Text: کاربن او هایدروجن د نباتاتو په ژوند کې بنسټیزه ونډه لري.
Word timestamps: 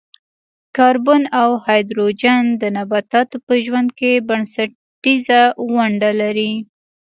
کاربن 0.77 1.21
او 1.41 1.49
هایدروجن 1.65 2.43
د 2.61 2.63
نباتاتو 2.77 3.35
په 3.47 3.53
ژوند 3.65 3.89
کې 3.99 4.11
بنسټیزه 4.27 5.41
ونډه 5.73 6.11
لري. 6.21 6.51